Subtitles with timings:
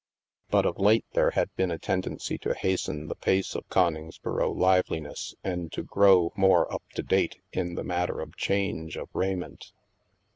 [0.49, 5.35] But of late there had been a tendency to hasten the pace of Coningsboro liveliness
[5.43, 9.73] and to grow more up to date in the matter of change of raiment.